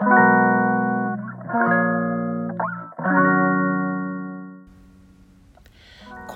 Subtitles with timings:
[0.00, 0.04] こ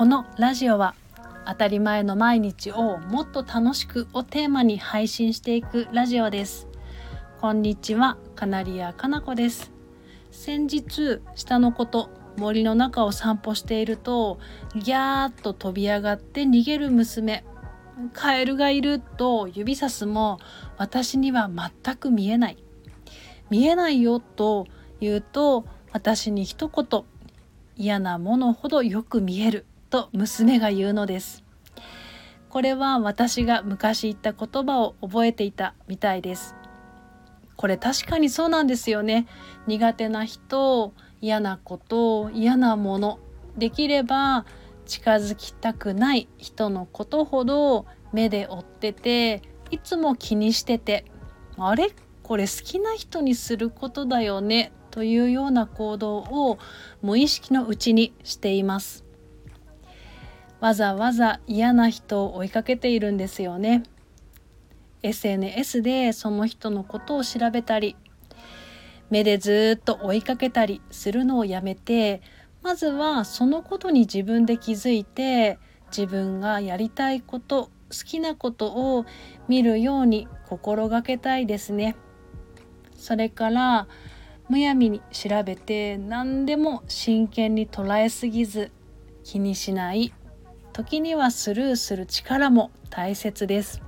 [0.05, 0.97] のラジオは
[1.47, 6.67] 当たり前の毎日をもっと楽しくをテーマに配信していくラジオです。
[7.41, 9.71] こんにちはカナリアかなこです。
[10.33, 14.41] 先日下のこと森の中を散歩していると
[14.75, 17.45] ギャーッと飛び上がって逃げる娘
[18.13, 20.41] カエルがいると指さすも
[20.79, 22.57] 私には全く見えない。
[23.53, 24.67] 見えないよと
[24.99, 27.05] 言うと私に一言
[27.77, 31.45] 嫌なものほどよく見えると娘が言うのです。
[32.49, 36.55] これは私が昔言った言葉を覚えていたみたいです。
[37.57, 39.27] これ確かにそうなんですよね。
[39.67, 43.19] 苦手な人嫌なこと嫌なもの。
[43.59, 44.47] できれば
[44.87, 51.05] 近づきたくない人のことほど目で追ってていつも気にしてて
[51.59, 51.91] あれ？
[52.23, 56.59] これ好きな人にすることだよねというような行動を
[57.03, 59.05] 無意識のうちにしています
[60.61, 63.83] わざわざ嫌な人を追いかけているんですよね
[65.03, 67.97] SNS でその人のことを調べたり
[69.11, 72.23] 目でずっと追いかけたりするのをやめて
[72.63, 77.71] まずはそのことに自分で気づいて自分がやりたいこと好
[78.07, 79.05] きなことを
[79.49, 81.95] 見るように心がけたいですね。
[83.03, 83.89] それから
[84.49, 88.71] むやみに調べて何でも真剣に捉えすぎず
[89.25, 90.15] 気にしない
[90.73, 93.83] 時にはスルーする力も大切です。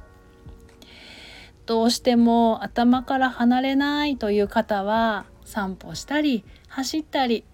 [1.64, 7.44] どうしても頭から離れないという方は散歩したり走ったり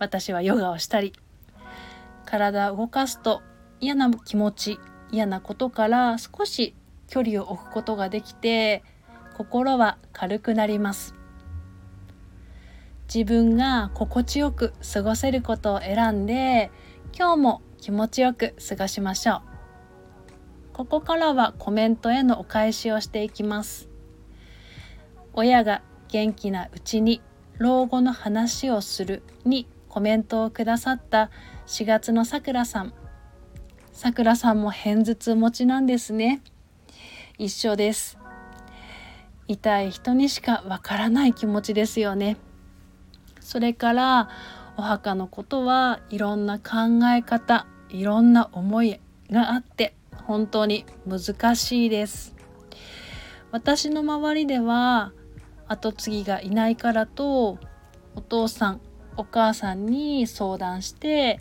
[0.00, 1.12] 私はヨガをしたり
[2.24, 3.40] 体を動かすと
[3.78, 4.80] 嫌な気持ち
[5.12, 6.74] 嫌なことから少し
[7.06, 8.82] 距離を置くことができて
[9.36, 11.14] 心は軽くなります。
[13.12, 16.70] 自分が心地よく過ごせることを選んで
[17.16, 19.42] 今日も気持ちよく過ごしましょう。
[20.72, 23.88] ここからはコメントへのお返しをしていきます。
[25.32, 27.20] 親が元気なうちに
[27.58, 31.30] 老後の話をするにコメントをくださった
[31.66, 32.94] 4月のさくらさん。
[33.92, 36.40] さくらさんも偏頭痛持ちなんですね。
[37.38, 38.23] 一緒です。
[39.46, 42.36] 痛い人にしかわからない気持ちですよね。
[43.40, 44.28] それから
[44.76, 49.00] お墓のことはいろんな考え方いろんな思い
[49.30, 49.94] があって
[50.24, 52.34] 本当に難しいです。
[53.52, 55.12] 私の周りでは
[55.68, 57.58] 後継ぎがいないからと
[58.16, 58.80] お父さん
[59.16, 61.40] お母さんに相談して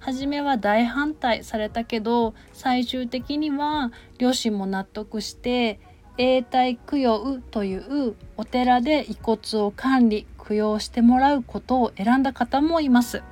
[0.00, 5.78] 初めは大反対されたけど最終的には両親も納得して
[6.18, 13.22] 永代供養というお寺で遺骨を管理供養してもらうことを選んだ方もいます。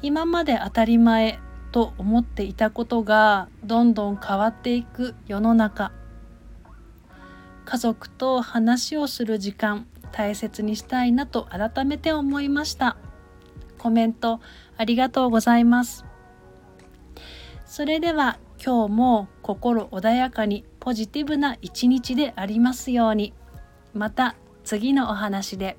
[0.00, 1.38] 今まで当たり前
[1.72, 5.92] と思っていたことがどんどん変わっていく世の中。
[7.66, 12.96] 家族と話をする時間大切にしたいなと改めて思いました。
[13.76, 14.40] コメント
[14.78, 16.06] ありがとうございます。
[17.66, 23.34] それでは今日も心穏やかにポジティブな一日でありますように
[23.92, 25.76] また次のお話で。